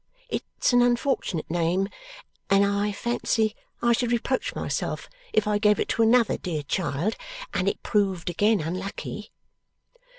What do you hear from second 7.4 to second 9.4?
and it proved again unlucky.